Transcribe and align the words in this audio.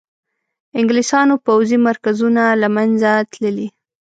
انګلیسیانو 0.77 1.35
پوځي 1.45 1.77
مرکزونه 1.87 2.43
له 2.61 2.67
منځه 2.75 3.11
تللي. 3.31 3.67